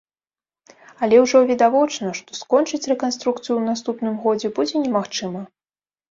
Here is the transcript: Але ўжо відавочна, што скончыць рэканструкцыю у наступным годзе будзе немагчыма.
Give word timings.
Але 1.07 1.17
ўжо 1.25 1.41
відавочна, 1.49 2.07
што 2.19 2.37
скончыць 2.39 2.79
рэканструкцыю 2.91 3.57
у 3.57 3.65
наступным 3.67 4.15
годзе 4.23 4.51
будзе 4.57 4.75
немагчыма. 4.87 5.43